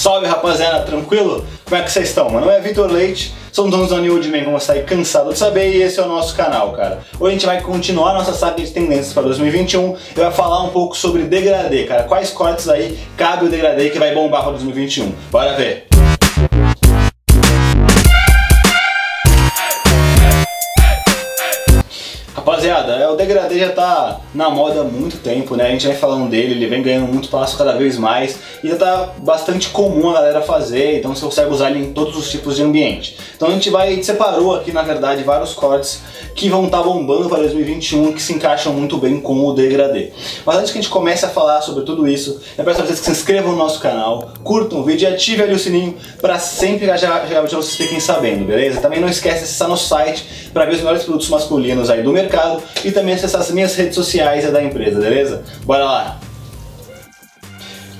Salve 0.00 0.26
rapaziada, 0.26 0.80
tranquilo? 0.80 1.44
Como 1.62 1.78
é 1.78 1.84
que 1.84 1.92
vocês 1.92 2.08
estão? 2.08 2.30
Meu 2.30 2.40
nome 2.40 2.54
é 2.54 2.58
Vitor 2.58 2.90
Leite, 2.90 3.34
sou 3.52 3.66
um 3.66 3.70
dono 3.70 3.86
da 3.86 3.98
New 3.98 4.14
Man, 4.14 4.44
como 4.44 4.58
você 4.58 4.72
está 4.72 4.82
cansado 4.82 5.30
de 5.30 5.38
saber, 5.38 5.76
e 5.76 5.82
esse 5.82 6.00
é 6.00 6.02
o 6.02 6.08
nosso 6.08 6.34
canal, 6.34 6.72
cara. 6.72 7.00
Hoje 7.20 7.28
a 7.28 7.32
gente 7.32 7.44
vai 7.44 7.60
continuar 7.60 8.14
nossa 8.14 8.32
saga 8.32 8.62
de 8.62 8.70
tendências 8.70 9.12
para 9.12 9.24
2021 9.24 9.94
e 10.16 10.18
vai 10.18 10.32
falar 10.32 10.62
um 10.62 10.70
pouco 10.70 10.96
sobre 10.96 11.24
degradê, 11.24 11.84
cara. 11.84 12.04
Quais 12.04 12.30
cortes 12.30 12.66
aí 12.66 12.98
cabe 13.14 13.44
o 13.44 13.50
degradê 13.50 13.90
que 13.90 13.98
vai 13.98 14.14
bombar 14.14 14.42
para 14.42 14.52
2021? 14.52 15.12
Bora 15.30 15.52
ver! 15.52 15.89
Rapaziada, 22.70 22.92
é, 22.92 23.08
o 23.08 23.16
degradê 23.16 23.58
já 23.58 23.70
tá 23.70 24.20
na 24.32 24.48
moda 24.48 24.80
há 24.80 24.84
muito 24.84 25.16
tempo, 25.18 25.56
né? 25.56 25.66
A 25.66 25.70
gente 25.70 25.86
vem 25.88 25.96
falando 25.96 26.30
dele, 26.30 26.54
ele 26.54 26.66
vem 26.66 26.82
ganhando 26.82 27.06
muito 27.06 27.28
passo 27.28 27.58
cada 27.58 27.72
vez 27.72 27.98
mais 27.98 28.38
e 28.62 28.68
já 28.68 28.76
tá 28.76 29.10
bastante 29.18 29.70
comum 29.70 30.10
a 30.10 30.14
galera 30.14 30.40
fazer, 30.40 30.98
então 30.98 31.14
você 31.14 31.24
consegue 31.24 31.50
usar 31.50 31.70
ele 31.70 31.80
em 31.80 31.92
todos 31.92 32.16
os 32.16 32.30
tipos 32.30 32.56
de 32.56 32.62
ambiente. 32.62 33.16
Então 33.34 33.48
a 33.48 33.50
gente 33.50 33.68
vai 33.70 34.00
separou 34.02 34.54
aqui, 34.54 34.72
na 34.72 34.82
verdade, 34.82 35.24
vários 35.24 35.52
cortes 35.52 36.00
que 36.34 36.48
vão 36.48 36.66
estar 36.66 36.78
tá 36.78 36.84
bombando 36.84 37.28
para 37.28 37.38
2021 37.38 38.12
que 38.12 38.22
se 38.22 38.32
encaixam 38.32 38.72
muito 38.72 38.96
bem 38.98 39.20
com 39.20 39.44
o 39.44 39.52
degradê. 39.52 40.10
Mas 40.46 40.56
antes 40.56 40.70
que 40.70 40.78
a 40.78 40.80
gente 40.80 40.90
comece 40.90 41.24
a 41.24 41.28
falar 41.28 41.60
sobre 41.62 41.84
tudo 41.84 42.06
isso, 42.06 42.40
eu 42.56 42.64
peço 42.64 42.80
a 42.80 42.84
vocês 42.84 43.00
que 43.00 43.06
se 43.06 43.10
inscrevam 43.10 43.52
no 43.52 43.58
nosso 43.58 43.80
canal, 43.80 44.30
curtam 44.44 44.80
o 44.80 44.84
vídeo 44.84 45.08
e 45.08 45.12
ativem 45.12 45.44
ali 45.44 45.54
o 45.54 45.58
sininho 45.58 45.96
para 46.20 46.38
sempre 46.38 46.86
já, 46.86 46.96
já, 46.96 47.42
vocês 47.42 47.74
fiquem 47.74 47.98
sabendo, 47.98 48.44
beleza? 48.44 48.80
Também 48.80 49.00
não 49.00 49.08
esquece 49.08 49.38
de 49.38 49.44
acessar 49.44 49.68
nosso 49.68 49.88
site 49.88 50.24
para 50.52 50.64
ver 50.64 50.74
os 50.74 50.78
melhores 50.78 51.02
produtos 51.02 51.28
masculinos 51.28 51.90
aí 51.90 52.02
do 52.02 52.12
mercado 52.12 52.59
e 52.84 52.90
também 52.90 53.14
acessar 53.14 53.40
as 53.40 53.50
minhas 53.50 53.74
redes 53.74 53.94
sociais 53.94 54.50
da 54.50 54.62
empresa, 54.62 55.00
beleza? 55.00 55.42
Bora 55.64 55.84
lá! 55.84 56.20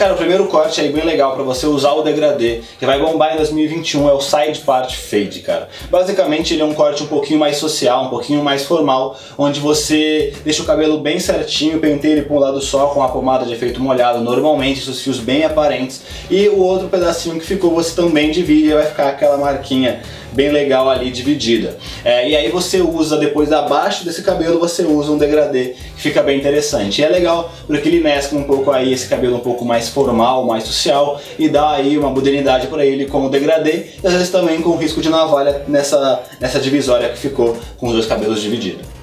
Cara, 0.00 0.14
o 0.14 0.16
primeiro 0.16 0.46
corte 0.46 0.80
aí 0.80 0.90
bem 0.90 1.04
legal 1.04 1.34
para 1.34 1.42
você 1.42 1.66
usar 1.66 1.92
o 1.92 2.00
degradê, 2.00 2.62
que 2.78 2.86
vai 2.86 2.98
bombar 2.98 3.34
em 3.34 3.36
2021, 3.36 4.08
é 4.08 4.14
o 4.14 4.20
Side 4.22 4.60
Part 4.60 4.96
Fade, 4.96 5.40
cara. 5.40 5.68
Basicamente 5.90 6.54
ele 6.54 6.62
é 6.62 6.64
um 6.64 6.72
corte 6.72 7.02
um 7.02 7.06
pouquinho 7.06 7.38
mais 7.38 7.58
social, 7.58 8.06
um 8.06 8.08
pouquinho 8.08 8.42
mais 8.42 8.64
formal, 8.64 9.14
onde 9.36 9.60
você 9.60 10.32
deixa 10.42 10.62
o 10.62 10.64
cabelo 10.64 10.96
bem 11.00 11.20
certinho, 11.20 11.78
penteia 11.80 12.12
ele 12.12 12.22
para 12.22 12.34
um 12.34 12.38
lado 12.38 12.62
só 12.62 12.86
com 12.86 13.02
a 13.02 13.08
pomada 13.10 13.44
de 13.44 13.52
efeito 13.52 13.78
molhado, 13.78 14.22
normalmente, 14.22 14.82
seus 14.82 15.02
fios 15.02 15.18
bem 15.18 15.44
aparentes, 15.44 16.00
e 16.30 16.48
o 16.48 16.60
outro 16.60 16.88
pedacinho 16.88 17.38
que 17.38 17.44
ficou 17.44 17.70
você 17.70 17.94
também 17.94 18.30
divide 18.30 18.70
e 18.70 18.72
vai 18.72 18.86
ficar 18.86 19.10
aquela 19.10 19.36
marquinha 19.36 20.00
bem 20.32 20.50
legal 20.50 20.88
ali 20.88 21.10
dividida. 21.10 21.76
É, 22.04 22.28
e 22.28 22.36
aí 22.36 22.48
você 22.50 22.80
usa, 22.80 23.16
depois 23.16 23.52
abaixo 23.52 24.04
desse 24.04 24.22
cabelo, 24.22 24.58
você 24.58 24.82
usa 24.82 25.12
um 25.12 25.18
degradê 25.18 25.74
que 25.96 26.02
fica 26.02 26.22
bem 26.22 26.38
interessante. 26.38 27.00
E 27.00 27.04
é 27.04 27.08
legal 27.08 27.52
porque 27.66 27.88
ele 27.88 28.00
mescla 28.00 28.38
um 28.38 28.44
pouco 28.44 28.70
aí 28.70 28.92
esse 28.92 29.08
cabelo 29.08 29.36
um 29.36 29.40
pouco 29.40 29.64
mais 29.64 29.88
formal, 29.90 30.44
mais 30.46 30.64
social 30.64 31.20
e 31.38 31.48
dá 31.48 31.72
aí 31.72 31.98
uma 31.98 32.10
modernidade 32.10 32.66
para 32.66 32.84
ele 32.84 33.06
com 33.06 33.26
o 33.26 33.28
degradê 33.28 33.86
e 34.02 34.06
às 34.06 34.12
vezes 34.12 34.30
também 34.30 34.60
com 34.60 34.76
risco 34.76 35.00
de 35.00 35.08
navalha 35.08 35.64
nessa, 35.68 36.22
nessa 36.40 36.58
divisória 36.58 37.08
que 37.08 37.18
ficou 37.18 37.56
com 37.78 37.86
os 37.88 37.92
dois 37.92 38.06
cabelos 38.06 38.40
divididos. 38.40 38.99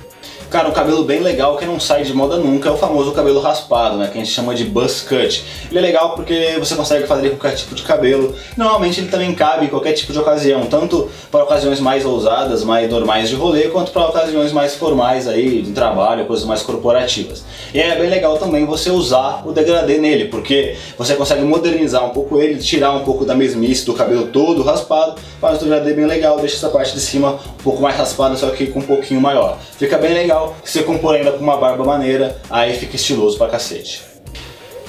Cara, 0.50 0.70
um 0.70 0.72
cabelo 0.72 1.04
bem 1.04 1.20
legal 1.20 1.58
que 1.58 1.66
não 1.66 1.78
sai 1.78 2.04
de 2.04 2.14
moda 2.14 2.38
nunca 2.38 2.70
é 2.70 2.72
o 2.72 2.78
famoso 2.78 3.12
cabelo 3.12 3.42
raspado, 3.42 3.98
né? 3.98 4.08
Que 4.08 4.18
a 4.18 4.24
gente 4.24 4.34
chama 4.34 4.56
de 4.56 4.64
buzz 4.64 5.02
cut. 5.02 5.44
Ele 5.70 5.78
é 5.78 5.82
legal 5.82 6.16
porque 6.16 6.56
você 6.58 6.74
consegue 6.74 7.06
fazer 7.06 7.32
com 7.32 7.36
qualquer 7.36 7.58
tipo 7.58 7.76
de 7.76 7.84
cabelo. 7.84 8.34
Normalmente 8.56 9.02
ele 9.02 9.10
também 9.10 9.36
cabe 9.36 9.66
em 9.66 9.68
qualquer 9.68 9.92
tipo 9.92 10.14
de 10.14 10.20
ocasião, 10.20 10.66
tanto 10.68 11.10
para 11.30 11.44
ocasiões 11.44 11.82
mais 11.82 12.06
ousadas, 12.06 12.64
mais 12.64 12.90
normais 12.90 13.28
de 13.28 13.36
rolê, 13.36 13.64
quanto 13.64 13.92
para 13.92 14.08
ocasiões 14.08 14.54
mais 14.54 14.74
formais 14.74 15.28
aí, 15.28 15.62
de 15.62 15.74
trabalho, 15.74 16.26
coisas 16.26 16.46
mais 16.46 16.62
corporativas. 16.62 17.44
E 17.74 17.82
é 17.82 17.98
bem 17.98 18.10
legal 18.10 18.38
também 18.38 18.66
você 18.66 18.90
usar 18.90 19.46
o 19.46 19.52
degradê 19.52 19.98
nele, 19.98 20.26
porque 20.30 20.78
você 20.98 21.16
consegue 21.16 21.42
modernizar 21.42 22.06
um 22.06 22.12
pouco 22.12 22.40
ele, 22.40 22.56
tirar 22.60 22.94
um 22.94 23.04
pouco 23.04 23.26
da 23.26 23.36
mesmice 23.36 23.86
do 23.86 23.94
cabelo 23.94 24.28
todo 24.28 24.64
raspado, 24.64 25.16
faz 25.42 25.58
o 25.58 25.66
degradê 25.66 25.94
bem 25.94 26.06
legal, 26.06 26.40
deixa 26.40 26.56
essa 26.56 26.70
parte 26.70 26.94
de 26.94 27.02
cima 27.02 27.34
um 27.60 27.64
pouco 27.64 27.82
mais 27.82 27.98
raspada, 27.98 28.38
só 28.38 28.50
que 28.52 28.68
com 28.68 28.80
um 28.80 28.84
pouquinho 28.84 29.20
maior. 29.20 29.58
Fica 29.78 29.98
bem 29.98 30.14
legal 30.14 30.37
legal, 30.38 30.56
se 30.64 30.84
compor 30.84 31.16
ainda 31.16 31.32
com 31.32 31.44
uma 31.44 31.58
barba 31.58 31.84
maneira, 31.84 32.38
aí 32.50 32.78
fica 32.78 32.96
estiloso 32.96 33.38
pra 33.38 33.48
cacete. 33.48 34.04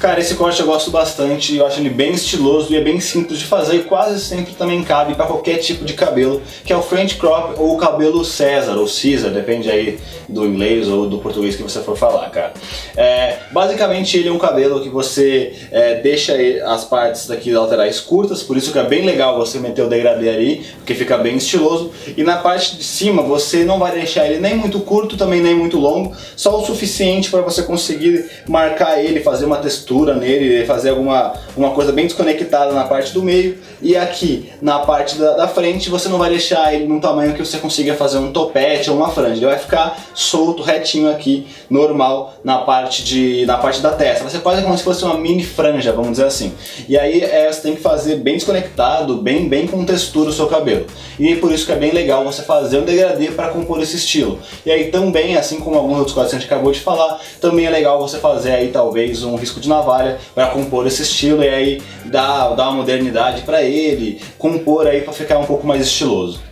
Cara, 0.01 0.21
esse 0.21 0.37
corte 0.37 0.61
eu 0.61 0.67
gosto 0.67 0.93
bastante, 0.93 1.57
eu 1.57 1.67
acho 1.67 1.81
ele 1.81 1.91
bem 1.91 2.13
estiloso 2.13 2.73
e 2.73 2.77
é 2.77 2.81
bem 2.81 3.01
simples 3.01 3.41
de 3.41 3.45
fazer 3.45 3.79
e 3.79 3.83
quase 3.83 4.21
sempre 4.21 4.55
também 4.55 4.85
cabe 4.85 5.17
para 5.17 5.27
qualquer 5.27 5.57
tipo 5.57 5.85
de 5.85 5.95
cabelo, 5.95 6.41
que 6.65 6.73
é 6.73 6.77
o 6.77 6.83
French 6.83 7.17
Crop 7.17 7.59
ou 7.59 7.75
o 7.75 7.77
cabelo 7.77 8.25
César 8.25 8.77
ou 8.77 8.87
Caesar, 8.87 9.33
depende 9.33 9.69
aí 9.69 9.99
do 10.29 10.47
inglês 10.47 10.87
ou 10.87 11.09
do 11.09 11.19
português 11.19 11.57
que 11.57 11.65
você 11.65 11.81
for 11.81 11.97
falar, 11.97 12.31
cara. 12.31 12.53
É, 12.97 13.39
basicamente 13.51 14.17
ele 14.17 14.29
é 14.29 14.33
um 14.33 14.39
cabelo 14.39 14.81
que 14.81 14.89
você 14.89 15.55
é, 15.73 15.97
deixa 15.97 16.33
as 16.67 16.85
partes 16.85 17.27
daqui 17.27 17.51
laterais 17.51 17.99
curtas, 17.99 18.41
por 18.41 18.57
isso 18.57 18.71
que 18.71 18.79
é 18.79 18.85
bem 18.85 19.05
legal 19.05 19.37
você 19.37 19.59
meter 19.59 19.83
o 19.83 19.89
degradê 19.89 20.29
ali, 20.29 20.65
porque 20.77 20.95
fica 20.95 21.19
bem 21.19 21.37
estiloso, 21.39 21.91
e 22.17 22.23
na 22.23 22.37
parte 22.37 22.77
de 22.77 22.85
cima 22.85 23.21
você 23.21 23.65
não 23.65 23.81
vai 23.81 23.91
deixar 23.91 24.27
ele 24.27 24.39
nem 24.39 24.55
muito 24.55 24.79
curto, 24.79 25.17
também 25.17 25.41
nem 25.41 25.57
muito 25.57 25.77
longo, 25.77 26.15
só 26.37 26.57
o 26.57 26.65
suficiente 26.65 27.33
para 27.33 27.41
você 27.41 27.65
conseguir 27.65 28.31
marcar 28.47 29.03
ele, 29.03 29.19
fazer 29.19 29.45
uma 29.45 29.57
textura 29.57 29.88
textura 29.89 30.15
nele, 30.15 30.67
fazer 30.67 30.91
alguma 30.91 31.33
uma 31.57 31.71
coisa 31.71 31.91
bem 31.91 32.07
desconectada 32.07 32.73
na 32.73 32.85
parte 32.85 33.13
do 33.13 33.23
meio 33.23 33.57
e 33.81 33.97
aqui 33.97 34.51
na 34.61 34.81
parte 34.81 35.17
da, 35.17 35.33
da, 35.33 35.49
frente 35.49 35.89
você 35.89 36.09
não 36.09 36.19
vai 36.19 36.31
deixar 36.31 36.75
ele 36.75 36.87
num 36.87 37.01
tamanho 37.01 37.33
que 37.33 37.45
você 37.45 37.59
consiga 37.59 37.95
fazer 37.95 38.19
um 38.19 38.31
topete 38.31 38.91
ou 38.91 38.97
uma 38.97 39.09
franja, 39.09 39.37
ele 39.37 39.47
vai 39.47 39.59
ficar 39.59 39.99
solto, 40.15 40.63
retinho 40.63 41.11
aqui, 41.11 41.47
normal 41.71 42.35
na 42.45 42.59
parte, 42.59 43.03
de, 43.03 43.47
na 43.47 43.57
parte 43.57 43.81
da 43.81 43.91
testa, 43.91 44.23
vai 44.23 44.31
ser 44.31 44.41
quase 44.41 44.63
como 44.63 44.77
se 44.77 44.85
fosse 44.85 45.05
uma 45.05 45.17
mini 45.17 45.43
franja, 45.43 45.93
vamos 45.93 46.13
dizer 46.13 46.25
assim. 46.25 46.53
E 46.89 46.99
aí 46.99 47.23
é, 47.23 47.51
você 47.51 47.63
tem 47.63 47.75
que 47.75 47.81
fazer 47.81 48.17
bem 48.17 48.35
desconectado, 48.35 49.17
bem, 49.17 49.49
bem 49.49 49.67
com 49.67 49.85
textura 49.85 50.31
o 50.31 50.33
seu 50.33 50.47
cabelo. 50.47 50.87
E 51.19 51.35
por 51.37 51.53
isso 51.53 51.65
que 51.65 51.73
é 51.73 51.77
bem 51.77 51.93
legal 51.93 52.25
você 52.25 52.43
fazer 52.43 52.79
um 52.79 52.85
degradê 52.85 53.29
para 53.29 53.49
compor 53.49 53.81
esse 53.81 53.97
estilo. 53.97 54.39
E 54.67 54.71
aí 54.71 54.91
também, 54.91 55.37
assim 55.37 55.59
como 55.61 55.77
alguns 55.77 55.99
outros 55.99 56.15
cortes 56.15 56.31
que 56.31 56.37
a 56.37 56.41
gente 56.41 56.53
acabou 56.53 56.73
de 56.73 56.81
falar, 56.81 57.21
também 57.41 57.67
é 57.67 57.71
legal 57.71 58.01
você 58.01 58.19
fazer 58.19 58.53
aí 58.53 58.69
talvez 58.69 59.23
um 59.23 59.37
risco 59.37 59.61
de 59.61 59.69
navalha 59.79 60.19
para 60.35 60.49
compor 60.49 60.87
esse 60.87 61.03
estilo 61.03 61.43
e 61.43 61.49
aí 61.49 61.83
dar, 62.05 62.55
dar 62.55 62.69
uma 62.69 62.79
modernidade 62.79 63.43
para 63.43 63.63
ele, 63.63 64.21
compor 64.37 64.87
aí 64.87 65.03
para 65.03 65.13
ficar 65.13 65.39
um 65.39 65.45
pouco 65.45 65.67
mais 65.67 65.83
estiloso. 65.83 66.48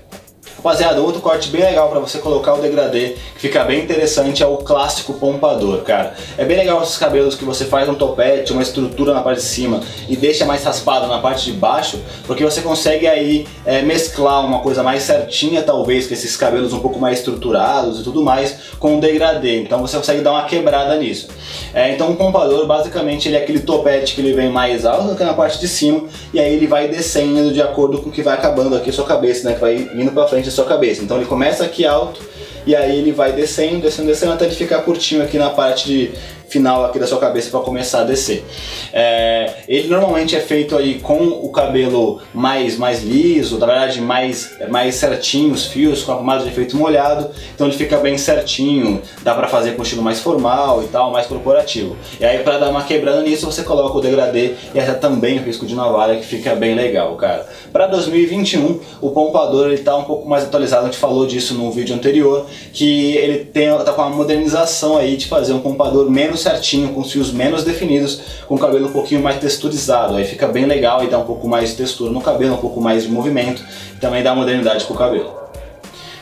Rapaziada, 0.66 1.00
outro 1.00 1.21
corte 1.21 1.49
bem 1.49 1.62
legal 1.62 1.88
para 1.88 2.00
você 2.00 2.19
colocar 2.19 2.54
o 2.54 2.60
degradê, 2.60 3.10
que 3.34 3.43
fica 3.43 3.62
bem 3.62 3.84
interessante, 3.84 4.43
é 4.43 4.47
o 4.47 4.56
clássico 4.56 5.15
pompador, 5.15 5.82
cara. 5.82 6.15
É 6.37 6.44
bem 6.44 6.56
legal 6.56 6.82
esses 6.82 6.99
cabelos 6.99 7.37
que 7.37 7.44
você 7.44 7.66
faz 7.66 7.88
um 7.88 7.94
topete, 7.94 8.53
uma 8.53 8.62
estrutura 8.62 9.15
na 9.15 9.21
parte 9.21 9.38
de 9.38 9.44
cima 9.44 9.81
e 10.09 10.16
deixa 10.16 10.44
mais 10.44 10.65
raspado 10.65 11.06
na 11.06 11.21
parte 11.21 11.44
de 11.44 11.53
baixo, 11.53 12.00
porque 12.27 12.43
você 12.43 12.62
consegue 12.62 13.06
aí 13.06 13.47
é, 13.65 13.81
mesclar 13.82 14.44
uma 14.44 14.59
coisa 14.59 14.82
mais 14.82 15.04
certinha, 15.04 15.62
talvez, 15.62 16.09
com 16.09 16.15
esses 16.15 16.37
cabelos 16.37 16.72
um 16.72 16.81
pouco 16.81 16.98
mais 16.98 17.19
estruturados 17.19 18.00
e 18.00 18.03
tudo 18.03 18.25
mais, 18.25 18.56
com 18.81 18.98
o 18.98 19.00
degradê. 19.00 19.62
Então 19.62 19.81
você 19.81 19.97
consegue 19.97 20.21
dar 20.21 20.33
uma 20.33 20.47
quebrada 20.47 20.97
nisso. 20.97 21.28
É, 21.72 21.93
então 21.93 22.10
o 22.10 22.16
pompador, 22.16 22.66
basicamente, 22.66 23.28
ele 23.28 23.37
é 23.37 23.41
aquele 23.41 23.60
topete 23.60 24.16
que 24.16 24.21
ele 24.21 24.33
vem 24.33 24.50
mais 24.50 24.84
alto 24.84 25.10
do 25.10 25.15
que 25.15 25.22
na 25.22 25.34
parte 25.34 25.60
de 25.60 25.69
cima, 25.69 26.09
e 26.34 26.41
aí 26.41 26.53
ele 26.53 26.66
vai 26.66 26.88
descendo 26.88 27.53
de 27.53 27.62
acordo 27.62 28.03
com 28.03 28.09
o 28.09 28.12
que 28.12 28.21
vai 28.21 28.34
acabando 28.34 28.75
aqui 28.75 28.91
a 28.91 28.93
sua 28.93 29.06
cabeça, 29.06 29.48
né, 29.48 29.54
que 29.54 29.60
vai 29.60 29.77
indo 29.94 30.10
pra 30.10 30.27
frente 30.27 30.56
sua 30.56 30.65
cabeça. 30.65 31.03
Então 31.03 31.17
ele 31.17 31.27
começa 31.27 31.65
aqui 31.65 31.87
alto 31.87 32.21
e 32.67 32.75
aí 32.75 32.99
ele 32.99 33.12
vai 33.12 33.33
descendo, 33.33 33.83
descendo, 33.83 34.09
descendo 34.09 34.33
até 34.33 34.47
ele 34.47 34.55
ficar 34.55 34.83
curtinho 34.83 35.22
aqui 35.22 35.39
na 35.39 35.50
parte 35.50 35.87
de, 35.87 36.11
final 36.49 36.84
aqui 36.84 36.99
da 36.99 37.07
sua 37.07 37.19
cabeça 37.19 37.51
para 37.51 37.61
começar 37.61 38.01
a 38.01 38.05
descer. 38.05 38.45
É, 38.93 39.53
ele 39.69 39.89
normalmente 39.89 40.37
é 40.37 40.41
feito 40.41 40.77
aí 40.77 41.01
com 41.01 41.27
o 41.27 41.51
cabelo 41.51 42.21
mais, 42.33 42.77
mais 42.77 43.03
liso, 43.03 43.59
na 43.59 43.67
verdade 43.67 44.01
mais, 44.01 44.57
mais 44.69 44.95
certinho 44.95 45.53
os 45.53 45.67
fios, 45.67 46.03
com 46.03 46.12
a 46.12 46.17
pomada 46.17 46.45
de 46.45 46.51
efeito 46.51 46.77
molhado, 46.77 47.31
então 47.55 47.67
ele 47.67 47.77
fica 47.77 47.97
bem 47.99 48.17
certinho, 48.19 49.03
dá 49.23 49.34
para 49.34 49.49
fazer 49.49 49.73
com 49.73 49.83
estilo 49.83 50.03
mais 50.03 50.21
formal 50.21 50.83
e 50.83 50.87
tal, 50.89 51.11
mais 51.11 51.27
corporativo. 51.27 51.97
E 52.21 52.25
aí 52.25 52.39
para 52.41 52.59
dar 52.59 52.71
uma 52.71 52.84
quebrada 52.84 53.23
nisso 53.23 53.47
você 53.47 53.63
coloca 53.63 53.99
o 53.99 54.01
degradê 54.01 54.55
e 54.75 54.78
essa 54.78 54.95
também 54.95 55.39
o 55.39 55.43
risco 55.43 55.67
de 55.67 55.75
navalha 55.75 56.17
que 56.17 56.25
fica 56.25 56.55
bem 56.55 56.75
legal, 56.75 57.15
cara. 57.16 57.47
Para 57.72 57.87
2021 57.87 58.81
o 59.01 59.10
pompador 59.10 59.69
ele 59.69 59.78
tá 59.78 59.97
um 59.97 60.04
pouco 60.04 60.28
mais 60.28 60.45
atualizado, 60.45 60.83
a 60.83 60.87
gente 60.87 60.99
falou 60.99 61.27
disso 61.27 61.54
no 61.54 61.71
vídeo 61.71 61.95
anterior, 61.95 62.47
que 62.72 63.16
ele 63.16 63.45
tem, 63.45 63.69
tá 63.78 63.92
com 63.92 64.03
uma 64.03 64.10
modernização 64.10 64.97
aí 64.97 65.16
de 65.16 65.27
fazer 65.27 65.53
um 65.53 65.60
pompador 65.60 66.10
menos 66.10 66.35
certinho, 66.36 66.92
com 66.92 67.00
os 67.00 67.12
fios 67.12 67.33
menos 67.33 67.65
definidos, 67.65 68.21
com 68.47 68.54
o 68.54 68.59
cabelo 68.59 68.88
um 68.88 68.92
pouquinho 68.92 69.22
mais 69.22 69.38
texturizado. 69.38 70.16
Aí 70.16 70.24
fica 70.24 70.47
bem 70.47 70.66
legal 70.66 71.03
e 71.04 71.09
dá 71.09 71.18
um 71.18 71.24
pouco 71.24 71.48
mais 71.48 71.71
de 71.71 71.77
textura 71.77 72.10
no 72.10 72.21
cabelo, 72.21 72.54
um 72.54 72.59
pouco 72.59 72.80
mais 72.80 73.04
de 73.04 73.10
movimento, 73.10 73.62
também 74.00 74.22
dá 74.22 74.34
modernidade 74.34 74.84
pro 74.84 74.94
cabelo. 74.94 75.46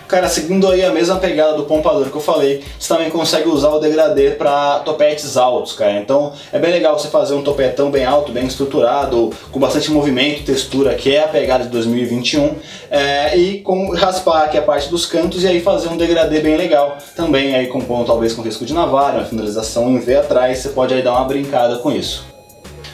Cara, 0.06 0.29
seguindo 0.29 0.69
aí 0.69 0.85
a 0.85 0.91
mesma 0.91 1.17
pegada 1.17 1.55
do 1.55 1.65
pompador 1.65 2.11
que 2.11 2.17
eu 2.17 2.21
falei, 2.21 2.62
você 2.79 2.89
também 2.89 3.11
consegue 3.11 3.49
usar 3.49 3.71
o 3.71 3.79
degradê 3.79 4.33
para 4.33 4.81
topetes 4.81 5.37
altos, 5.37 5.73
cara. 5.73 5.99
Então 5.99 6.33
é 6.53 6.59
bem 6.59 6.71
legal 6.71 6.99
você 6.99 7.09
fazer 7.09 7.35
um 7.35 7.43
topetão 7.43 7.91
bem 7.91 8.05
alto, 8.05 8.31
bem 8.31 8.47
estruturado, 8.47 9.31
com 9.51 9.59
bastante 9.59 9.91
movimento 9.91 10.45
textura, 10.45 10.95
que 10.95 11.15
é 11.15 11.25
a 11.25 11.29
pegada 11.29 11.65
de 11.65 11.71
2021, 11.71 12.55
é, 12.91 13.37
e 13.37 13.61
com 13.61 13.95
raspar 13.95 14.45
aqui 14.45 14.59
a 14.59 14.62
parte 14.62 14.89
dos 14.91 15.06
cantos 15.06 15.43
e 15.43 15.49
aí 15.49 15.61
fazer 15.61 15.89
um 15.89 15.97
degradê 15.97 16.41
bem 16.41 16.56
legal. 16.56 16.99
Também 17.17 17.55
aí 17.55 17.67
compondo 17.69 18.06
talvez 18.06 18.35
com 18.35 18.43
risco 18.43 18.65
de 18.65 18.75
navalha, 18.75 19.19
uma 19.19 19.25
finalização 19.25 19.91
em 19.91 19.99
V 19.99 20.17
atrás, 20.17 20.59
você 20.59 20.69
pode 20.69 20.93
aí 20.93 21.03
dar 21.03 21.12
uma 21.12 21.25
brincada 21.25 21.79
com 21.79 21.91
isso. 21.91 22.33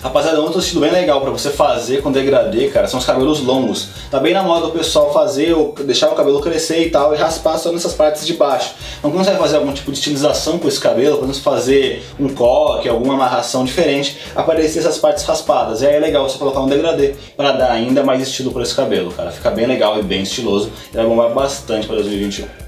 Rapaziada, 0.02 0.40
outro 0.40 0.60
estilo 0.60 0.80
bem 0.80 0.90
legal 0.90 1.20
pra 1.20 1.30
você 1.30 1.50
fazer 1.50 2.00
com 2.02 2.10
degradê, 2.10 2.68
cara, 2.68 2.86
são 2.86 2.98
os 2.98 3.04
cabelos 3.04 3.40
longos. 3.40 3.88
Tá 4.10 4.18
bem 4.18 4.32
na 4.32 4.42
moda 4.42 4.68
o 4.68 4.70
pessoal 4.70 5.12
fazer, 5.12 5.54
deixar 5.84 6.08
o 6.08 6.14
cabelo 6.14 6.40
crescer 6.40 6.86
e 6.86 6.90
tal, 6.90 7.14
e 7.14 7.18
raspar 7.18 7.58
só 7.58 7.70
nessas 7.70 7.92
partes 7.92 8.26
de 8.26 8.32
baixo. 8.32 8.72
Então 8.98 9.10
quando 9.10 9.24
você 9.24 9.32
vai 9.32 9.40
fazer 9.40 9.56
algum 9.56 9.72
tipo 9.74 9.92
de 9.92 9.98
estilização 9.98 10.58
com 10.58 10.66
esse 10.66 10.80
cabelo, 10.80 11.18
quando 11.18 11.34
você 11.34 11.42
fazer 11.42 12.02
um 12.18 12.30
coque, 12.30 12.88
alguma 12.88 13.12
amarração 13.12 13.62
diferente, 13.62 14.16
aparecer 14.34 14.78
essas 14.78 14.96
partes 14.96 15.22
raspadas. 15.24 15.82
E 15.82 15.86
aí 15.86 15.96
é 15.96 16.00
legal 16.00 16.26
você 16.26 16.38
colocar 16.38 16.60
um 16.60 16.66
degradê 16.66 17.14
para 17.36 17.52
dar 17.52 17.70
ainda 17.70 18.02
mais 18.02 18.22
estilo 18.22 18.52
para 18.52 18.62
esse 18.62 18.74
cabelo, 18.74 19.12
cara. 19.12 19.30
Fica 19.30 19.50
bem 19.50 19.66
legal 19.66 19.98
e 19.98 20.02
bem 20.02 20.22
estiloso 20.22 20.72
e 20.90 20.96
vai 20.96 21.04
bombar 21.04 21.28
bastante 21.34 21.86
para 21.86 21.96
2021. 21.96 22.59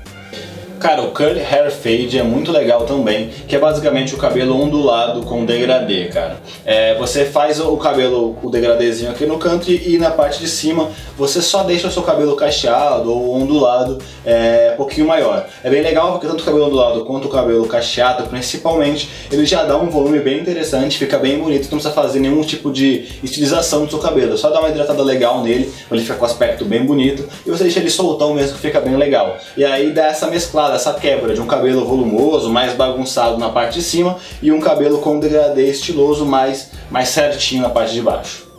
Cara, 0.83 1.01
o 1.01 1.13
Curly 1.13 1.39
Hair 1.39 1.71
Fade 1.71 2.19
é 2.19 2.25
muito 2.25 2.51
legal 2.51 2.85
também, 2.85 3.31
que 3.47 3.55
é 3.55 3.59
basicamente 3.59 4.17
o 4.17 4.19
cabelo 4.19 4.61
ondulado 4.61 5.23
com 5.23 5.45
degradê, 5.45 6.07
cara. 6.07 6.39
É, 6.65 6.99
você 6.99 7.25
faz 7.25 7.61
o 7.61 7.77
cabelo, 7.77 8.37
o 8.43 8.51
degradêzinho 8.51 9.13
aqui 9.13 9.25
no 9.25 9.39
canto 9.39 9.71
e, 9.71 9.95
e, 9.95 9.99
na 9.99 10.11
parte 10.11 10.41
de 10.41 10.49
cima 10.49 10.91
você 11.17 11.41
só 11.41 11.63
deixa 11.63 11.87
o 11.87 11.91
seu 11.91 12.03
cabelo 12.03 12.35
cacheado 12.35 13.13
ou 13.13 13.33
ondulado 13.37 13.99
é, 14.27 14.73
um 14.75 14.77
pouquinho 14.77 15.07
maior. 15.07 15.47
É 15.63 15.71
bem 15.71 15.83
legal 15.83 16.11
porque 16.11 16.27
tanto 16.27 16.41
o 16.41 16.45
cabelo 16.45 16.67
ondulado 16.67 17.05
quanto 17.05 17.29
o 17.29 17.31
cabelo 17.31 17.65
cacheado, 17.69 18.25
principalmente, 18.25 19.09
ele 19.31 19.47
já 19.47 19.63
dá 19.63 19.77
um 19.77 19.89
volume 19.89 20.19
bem 20.19 20.41
interessante, 20.41 20.99
fica 20.99 21.17
bem 21.17 21.39
bonito, 21.39 21.63
não 21.71 21.79
precisa 21.79 21.95
fazer 21.95 22.19
nenhum 22.19 22.43
tipo 22.43 22.73
de 22.73 23.07
estilização 23.23 23.85
do 23.85 23.91
seu 23.91 24.01
cabelo, 24.01 24.37
só 24.37 24.51
dá 24.51 24.59
uma 24.59 24.69
hidratada 24.69 25.03
legal 25.05 25.43
nele, 25.45 25.73
ele 25.93 26.03
ficar 26.03 26.17
com 26.17 26.25
aspecto 26.25 26.65
bem 26.65 26.85
bonito, 26.85 27.29
e 27.47 27.51
você 27.51 27.63
deixa 27.63 27.79
ele 27.79 27.89
soltão 27.89 28.35
mesmo 28.35 28.57
que 28.57 28.63
fica 28.63 28.81
bem 28.81 28.97
legal. 28.97 29.37
E 29.57 29.65
aí 29.65 29.93
dá 29.93 30.07
essa 30.07 30.27
mesclada 30.27 30.72
essa 30.75 30.95
quebra 30.95 31.35
de 31.35 31.41
um 31.41 31.47
cabelo 31.47 31.85
volumoso, 31.85 32.51
mais 32.51 32.75
bagunçado 32.75 33.39
na 33.39 33.49
parte 33.49 33.75
de 33.75 33.83
cima 33.83 34.17
e 34.43 34.53
um 34.53 34.61
cabelo 34.61 34.99
com 34.99 35.19
degradê 35.19 35.71
estiloso 35.71 36.25
mais, 36.25 36.71
mais 36.91 37.09
certinho 37.09 37.63
na 37.63 37.71
parte 37.71 37.95
de 37.95 38.03
baixo. 38.03 38.52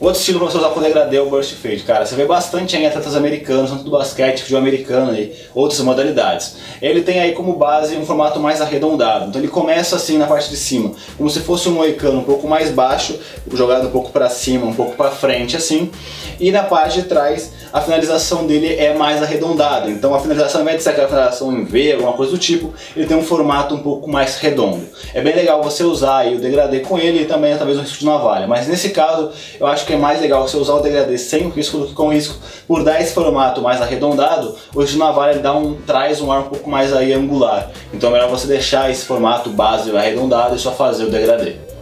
Outro 0.00 0.18
estilo 0.18 0.40
pra 0.40 0.50
você 0.50 0.58
usar 0.58 0.70
com 0.70 0.82
degradê 0.82 1.16
é 1.16 1.20
o 1.20 1.30
burst 1.30 1.54
fade, 1.54 1.82
cara. 1.84 2.04
Você 2.04 2.16
vê 2.16 2.24
bastante 2.24 2.76
em 2.76 2.84
atletas 2.84 3.14
americanos, 3.14 3.70
tanto 3.70 3.84
do 3.84 3.90
basquete, 3.92 4.40
futebol 4.40 4.60
americano 4.60 5.14
e 5.14 5.32
outras 5.54 5.80
modalidades. 5.80 6.56
Ele 6.82 7.00
tem 7.02 7.20
aí 7.20 7.32
como 7.32 7.54
base 7.54 7.96
um 7.96 8.04
formato 8.04 8.40
mais 8.40 8.60
arredondado. 8.60 9.28
Então 9.28 9.40
ele 9.40 9.48
começa 9.48 9.94
assim 9.94 10.18
na 10.18 10.26
parte 10.26 10.50
de 10.50 10.56
cima, 10.56 10.90
como 11.16 11.30
se 11.30 11.40
fosse 11.40 11.68
um 11.68 11.72
moicano 11.72 12.18
um 12.18 12.24
pouco 12.24 12.48
mais 12.48 12.70
baixo, 12.70 13.18
jogado 13.52 13.86
um 13.86 13.90
pouco 13.90 14.10
para 14.10 14.28
cima, 14.28 14.66
um 14.66 14.74
pouco 14.74 14.96
para 14.96 15.10
frente 15.10 15.56
assim. 15.56 15.90
E 16.40 16.50
na 16.50 16.64
parte 16.64 17.00
de 17.00 17.08
trás, 17.08 17.52
a 17.72 17.80
finalização 17.80 18.46
dele 18.46 18.74
é 18.74 18.94
mais 18.94 19.22
arredondada. 19.22 19.88
Então 19.88 20.14
a 20.14 20.20
finalização, 20.20 20.60
ao 20.60 20.62
invés 20.64 20.78
de 20.78 20.84
ser 20.84 20.90
aquela 20.90 21.08
finalização 21.08 21.52
em 21.52 21.64
V, 21.64 21.92
alguma 21.92 22.12
coisa 22.14 22.32
do 22.32 22.38
tipo, 22.38 22.74
ele 22.96 23.06
tem 23.06 23.16
um 23.16 23.22
formato 23.22 23.74
um 23.74 23.82
pouco 23.82 24.10
mais 24.10 24.38
redondo. 24.38 24.86
É 25.12 25.20
bem 25.20 25.34
legal 25.34 25.62
você 25.62 25.84
usar 25.84 26.18
aí 26.18 26.34
o 26.34 26.40
degradê 26.40 26.80
com 26.80 26.98
ele 26.98 27.22
e 27.22 27.24
também 27.24 27.56
talvez 27.56 27.78
um 27.78 27.82
risco 27.82 27.98
de 27.98 28.06
navalha. 28.06 28.46
Mas 28.46 28.66
nesse 28.66 28.90
caso, 28.90 29.30
eu 29.58 29.66
acho 29.66 29.83
que 29.86 29.92
é 29.92 29.96
mais 29.96 30.20
legal 30.20 30.46
você 30.46 30.56
usar 30.56 30.74
o 30.74 30.80
degradê 30.80 31.18
sem 31.18 31.46
o 31.46 31.50
risco 31.50 31.86
com 31.94 32.08
o 32.08 32.12
risco. 32.12 32.36
Por 32.66 32.82
dar 32.82 33.00
esse 33.00 33.12
formato 33.12 33.60
mais 33.60 33.80
arredondado, 33.80 34.54
o 34.74 34.84
de 34.84 34.96
navalha 34.96 35.38
dá 35.38 35.54
um, 35.54 35.74
traz 35.86 36.20
um 36.20 36.30
ar 36.32 36.40
um 36.40 36.48
pouco 36.48 36.70
mais 36.70 36.92
aí 36.92 37.12
angular. 37.12 37.70
Então 37.92 38.10
é 38.10 38.12
melhor 38.12 38.30
você 38.30 38.46
deixar 38.46 38.90
esse 38.90 39.04
formato 39.04 39.50
base 39.50 39.94
arredondado 39.96 40.56
e 40.56 40.58
só 40.58 40.72
fazer 40.72 41.04
o 41.04 41.10
degradê. 41.10 41.73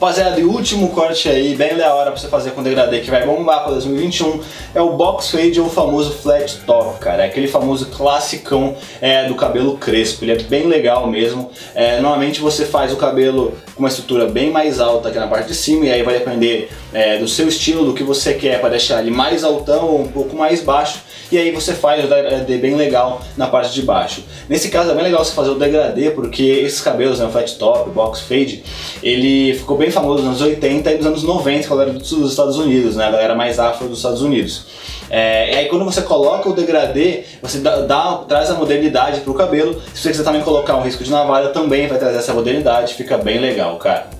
Rapaziada, 0.00 0.38
e 0.38 0.44
o 0.44 0.52
último 0.52 0.90
corte 0.90 1.28
aí, 1.28 1.56
bem 1.56 1.76
da 1.76 1.92
hora 1.92 2.12
pra 2.12 2.20
você 2.20 2.28
fazer 2.28 2.52
com 2.52 2.62
degradê 2.62 3.00
que 3.00 3.10
vai 3.10 3.26
bombar 3.26 3.64
para 3.64 3.72
2021, 3.72 4.40
é 4.72 4.80
o 4.80 4.90
box 4.90 5.32
fade 5.32 5.60
ou 5.60 5.66
o 5.66 5.68
famoso 5.68 6.12
flat 6.12 6.58
top, 6.58 7.00
cara. 7.00 7.24
É 7.24 7.26
aquele 7.26 7.48
famoso 7.48 7.86
classicão 7.86 8.76
é, 9.00 9.26
do 9.26 9.34
cabelo 9.34 9.76
crespo. 9.76 10.24
Ele 10.24 10.30
é 10.30 10.36
bem 10.36 10.68
legal 10.68 11.08
mesmo. 11.08 11.50
É, 11.74 12.00
normalmente 12.00 12.40
você 12.40 12.64
faz 12.64 12.92
o 12.92 12.96
cabelo 12.96 13.52
com 13.74 13.80
uma 13.80 13.88
estrutura 13.88 14.26
bem 14.26 14.52
mais 14.52 14.78
alta 14.78 15.08
aqui 15.08 15.18
na 15.18 15.26
parte 15.26 15.48
de 15.48 15.54
cima 15.56 15.86
e 15.86 15.90
aí 15.90 16.04
vai 16.04 16.14
depender 16.14 16.70
é, 16.92 17.18
do 17.18 17.26
seu 17.26 17.48
estilo, 17.48 17.84
do 17.84 17.92
que 17.92 18.04
você 18.04 18.34
quer 18.34 18.60
para 18.60 18.68
deixar 18.68 19.00
ele 19.00 19.10
mais 19.10 19.42
altão 19.42 19.88
ou 19.88 20.02
um 20.02 20.06
pouco 20.06 20.36
mais 20.36 20.62
baixo 20.62 21.00
e 21.30 21.38
aí 21.38 21.50
você 21.50 21.74
faz 21.74 22.04
o 22.04 22.08
degradê 22.08 22.56
bem 22.58 22.74
legal 22.74 23.20
na 23.36 23.46
parte 23.46 23.72
de 23.72 23.82
baixo. 23.82 24.24
Nesse 24.48 24.68
caso 24.68 24.90
é 24.90 24.94
bem 24.94 25.04
legal 25.04 25.24
você 25.24 25.32
fazer 25.32 25.50
o 25.50 25.54
degradê 25.54 26.10
porque 26.10 26.42
esses 26.42 26.80
cabelos, 26.80 27.18
né, 27.18 27.26
o 27.26 27.30
flat 27.30 27.56
top, 27.58 27.90
o 27.90 27.92
box 27.92 28.20
fade, 28.20 28.64
ele 29.02 29.54
ficou 29.54 29.76
bem 29.76 29.90
famoso 29.90 30.22
nos 30.22 30.40
anos 30.40 30.40
80 30.40 30.92
e 30.92 30.96
nos 30.96 31.06
anos 31.06 31.22
90 31.22 31.68
com 31.68 31.74
a 31.74 31.76
galera 31.76 31.98
dos 31.98 32.30
Estados 32.30 32.56
Unidos, 32.56 32.96
né, 32.96 33.06
a 33.06 33.10
galera 33.10 33.34
mais 33.34 33.58
afro 33.58 33.88
dos 33.88 33.98
Estados 33.98 34.22
Unidos. 34.22 34.66
É, 35.10 35.52
e 35.52 35.56
aí 35.56 35.68
quando 35.68 35.84
você 35.84 36.02
coloca 36.02 36.48
o 36.48 36.52
degradê, 36.52 37.24
você 37.40 37.58
dá, 37.58 37.80
dá 37.80 38.16
traz 38.28 38.50
a 38.50 38.54
modernidade 38.54 39.20
pro 39.20 39.34
cabelo. 39.34 39.80
Se 39.94 40.02
você 40.02 40.10
quiser 40.10 40.24
também 40.24 40.42
colocar 40.42 40.76
um 40.76 40.82
risco 40.82 41.02
de 41.02 41.10
navalha, 41.10 41.48
também 41.48 41.86
vai 41.86 41.98
trazer 41.98 42.18
essa 42.18 42.34
modernidade, 42.34 42.94
fica 42.94 43.16
bem 43.16 43.38
legal, 43.38 43.76
cara. 43.76 44.17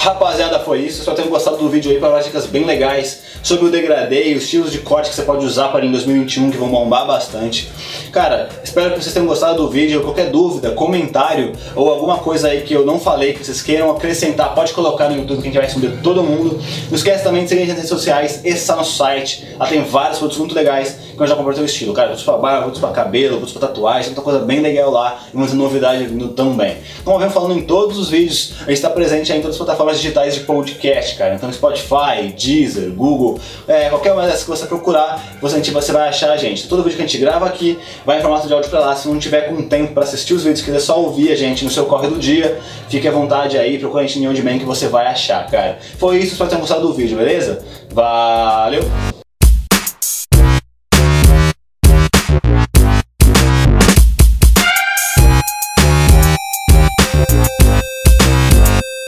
Rapaziada, 0.00 0.60
foi 0.60 0.82
isso. 0.82 1.00
Espero 1.00 1.16
que 1.16 1.22
tenham 1.22 1.34
gostado 1.34 1.56
do 1.56 1.68
vídeo 1.68 1.90
aí 1.90 1.98
para 1.98 2.20
dicas 2.20 2.46
bem 2.46 2.64
legais 2.64 3.20
sobre 3.42 3.66
o 3.66 3.68
degradê 3.68 4.30
e 4.30 4.36
os 4.36 4.44
estilos 4.44 4.70
de 4.70 4.78
corte 4.78 5.10
que 5.10 5.16
você 5.16 5.22
pode 5.22 5.44
usar 5.44 5.68
para 5.68 5.84
em 5.84 5.90
2021 5.90 6.52
que 6.52 6.56
vão 6.56 6.68
bombar 6.68 7.04
bastante. 7.04 7.68
Cara, 8.12 8.48
espero 8.62 8.92
que 8.92 9.02
vocês 9.02 9.12
tenham 9.12 9.26
gostado 9.26 9.60
do 9.60 9.68
vídeo. 9.68 10.00
Qualquer 10.02 10.30
dúvida, 10.30 10.70
comentário 10.70 11.52
ou 11.74 11.90
alguma 11.90 12.18
coisa 12.18 12.46
aí 12.46 12.62
que 12.62 12.72
eu 12.72 12.86
não 12.86 13.00
falei 13.00 13.32
que 13.32 13.44
vocês 13.44 13.60
queiram 13.60 13.90
acrescentar, 13.90 14.54
pode 14.54 14.72
colocar 14.72 15.08
no 15.08 15.16
YouTube 15.16 15.38
que 15.38 15.42
a 15.42 15.50
gente 15.50 15.56
vai 15.56 15.64
responder 15.64 16.00
todo 16.00 16.22
mundo. 16.22 16.60
Não 16.88 16.96
esquece 16.96 17.24
também 17.24 17.42
de 17.42 17.48
seguir 17.48 17.66
nas 17.66 17.74
redes 17.74 17.88
sociais, 17.88 18.40
esse 18.44 18.58
está 18.58 18.76
no 18.76 18.84
site. 18.84 19.48
Lá 19.58 19.66
tem 19.66 19.82
vários 19.82 20.18
produtos 20.18 20.38
muito 20.38 20.54
legais 20.54 20.96
que 21.16 21.20
eu 21.20 21.26
já 21.26 21.34
comprei 21.34 21.58
o 21.60 21.64
estilo. 21.64 21.92
Cara, 21.92 22.08
produtos 22.08 22.24
para 22.24 22.38
barba, 22.38 22.58
produtos 22.60 22.80
para 22.80 22.90
cabelo, 22.92 23.30
produtos 23.30 23.52
para 23.52 23.66
tatuagem, 23.66 24.06
muita 24.10 24.22
coisa 24.22 24.38
bem 24.38 24.60
legal 24.60 24.92
lá 24.92 25.18
e 25.34 25.36
muita 25.36 25.54
novidade 25.54 26.06
vindo 26.06 26.28
também. 26.28 26.76
Como 27.04 27.16
eu 27.16 27.20
venho 27.20 27.32
falando 27.32 27.58
em 27.58 27.62
todos 27.62 27.98
os 27.98 28.08
vídeos, 28.08 28.54
a 28.60 28.64
gente 28.66 28.74
está 28.74 28.90
presente 28.90 29.32
aí 29.32 29.38
em 29.38 29.42
todas 29.42 29.56
as 29.56 29.58
plataformas 29.58 29.87
plataformas 29.88 30.00
digitais 30.00 30.34
de 30.34 30.40
podcast, 30.40 31.16
cara. 31.16 31.34
Então 31.34 31.50
Spotify, 31.52 32.32
Deezer, 32.36 32.90
Google, 32.90 33.40
é, 33.66 33.88
qualquer 33.88 34.12
uma 34.12 34.26
dessas 34.26 34.42
que 34.42 34.50
você 34.50 34.66
procurar, 34.66 35.22
você, 35.40 35.60
você 35.60 35.92
vai 35.92 36.08
achar 36.08 36.30
a 36.30 36.36
gente. 36.36 36.68
Todo 36.68 36.82
vídeo 36.82 36.96
que 36.96 37.02
a 37.02 37.06
gente 37.06 37.18
grava 37.18 37.46
aqui 37.46 37.78
vai 38.04 38.18
em 38.18 38.22
formato 38.22 38.46
de 38.46 38.52
áudio 38.52 38.70
pra 38.70 38.80
lá. 38.80 38.94
Se 38.94 39.08
não 39.08 39.18
tiver 39.18 39.42
com 39.42 39.62
tempo 39.62 39.94
para 39.94 40.04
assistir 40.04 40.34
os 40.34 40.42
vídeos, 40.42 40.62
quiser 40.62 40.80
só 40.80 41.00
ouvir 41.00 41.32
a 41.32 41.36
gente 41.36 41.64
no 41.64 41.70
seu 41.70 41.86
corre 41.86 42.08
do 42.08 42.18
dia, 42.18 42.58
fique 42.88 43.08
à 43.08 43.12
vontade 43.12 43.56
aí, 43.56 43.78
procura 43.78 44.04
a 44.04 44.06
gente 44.06 44.18
em 44.18 44.28
onde 44.28 44.42
bem 44.42 44.58
que 44.58 44.64
você 44.64 44.88
vai 44.88 45.06
achar, 45.06 45.46
cara. 45.50 45.78
Foi 45.98 46.18
isso, 46.18 46.32
espero 46.32 46.50
ter 46.50 46.56
gostado 46.56 46.82
do 46.82 46.92
vídeo, 46.92 47.16
beleza? 47.16 47.64
Valeu! 47.90 49.17